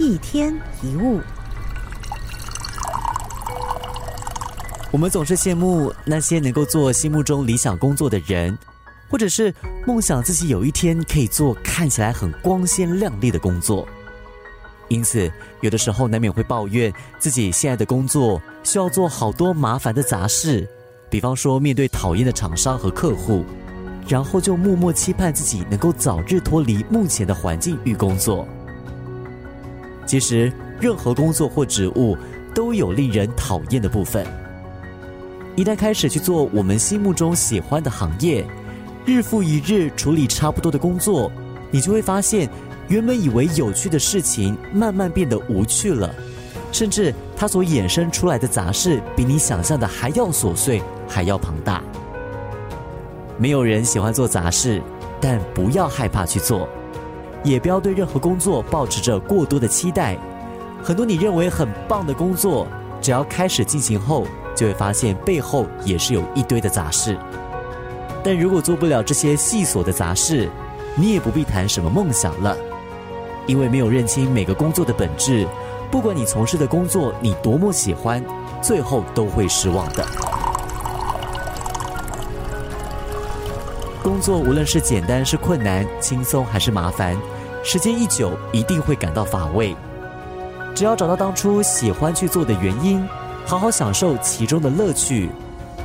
[0.00, 1.20] 一天一物，
[4.90, 8.56] 我们总是羡慕那些能够做心目中理想工作的人，
[9.10, 9.54] 或者是
[9.86, 13.86] 梦想自己有一天可以做看起来很光鲜亮丽的工作。
[14.88, 20.66] 因此，有的时候难免会抱怨自己现在的工作需要做好多麻烦的杂事，
[21.10, 23.44] 比方说面对讨厌的厂商和客户，
[24.08, 28.48] 然后就默默期盼自己能够早日脱离目前的环境与工作。
[30.06, 32.16] 其实，任何工作或职务
[32.54, 34.26] 都有令人讨厌的部分。
[35.56, 38.44] 一旦开始去做我们心目中喜欢的行业，
[39.04, 41.30] 日复一日处理差不多的工作，
[41.70, 42.48] 你就会发现，
[42.88, 46.12] 原本以为有趣的事情，慢慢变得无趣了。
[46.72, 51.82] 甚至它所衍生出来的杂事，比你想象的还要琐碎，还要庞大。
[53.36, 54.80] 没有人喜欢做杂事，
[55.20, 56.68] 但不要害怕去做。
[57.42, 60.16] 也不要对任何工作抱持着过多的期待。
[60.82, 62.66] 很多你认为很棒的工作，
[63.00, 67.16] 只要开始进行后，就会发现背后也是有一堆的杂事。
[68.22, 70.48] 但如果做不了这些细琐的杂事，
[70.94, 72.56] 你也不必谈什么梦想了，
[73.46, 75.46] 因为没有认清每个工作的本质，
[75.90, 78.22] 不管你从事的工作你多么喜欢，
[78.60, 80.04] 最后都会失望的。
[84.02, 87.16] 工作无论是简单是困难、轻松还是麻烦，
[87.62, 89.76] 时间一久一定会感到乏味。
[90.74, 93.06] 只要找到当初喜欢去做的原因，
[93.44, 95.28] 好好享受其中的乐趣，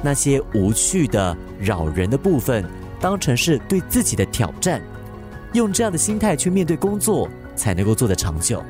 [0.02, 2.64] 那些无趣的、扰人的部分，
[3.00, 4.82] 当成是对自己的挑战，
[5.54, 8.64] 用这样的心态去面对工作，才能够做得长久。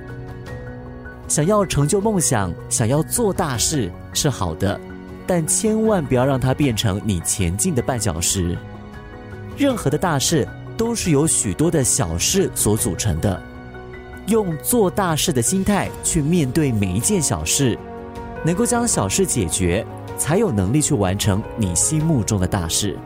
[1.28, 4.80] 想要成就梦想，想要做大事是好的，
[5.28, 8.58] 但千万不要让它变成你前进的绊脚石。
[9.58, 10.48] 任何的大事
[10.78, 13.42] 都是由许多的小事所组成的，
[14.28, 17.78] 用做大事的心态去面对每一件小事，
[18.46, 19.86] 能够将小事解决，
[20.18, 22.98] 才有能力去完成你心目中的大事。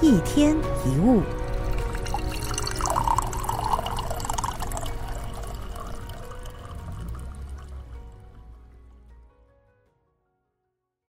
[0.00, 1.20] 一天一物。